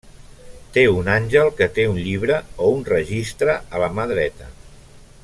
Té 0.77 0.85
un 0.99 1.11
àngel 1.15 1.51
que 1.59 1.67
té 1.75 1.85
un 1.91 2.01
llibre 2.07 2.39
o 2.65 2.73
un 2.79 2.83
registre 2.95 3.59
a 3.77 3.83
la 3.85 3.91
mà 3.99 4.11
dreta. 4.15 4.53